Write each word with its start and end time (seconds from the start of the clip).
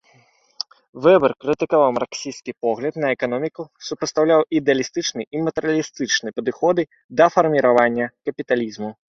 Вебер 1.07 1.33
крытыкаваў 1.43 1.91
марксісцкі 1.97 2.55
погляд 2.67 2.93
на 3.03 3.07
эканоміку, 3.17 3.67
супастаўляў 3.91 4.41
ідэалістычны 4.61 5.27
і 5.27 5.37
матэрыялістычны 5.49 6.29
падыходы 6.41 6.89
да 7.23 7.31
фарміравання 7.39 8.05
капіталізму. 8.31 8.91